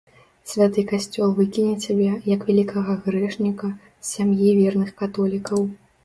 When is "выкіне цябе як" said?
1.39-2.41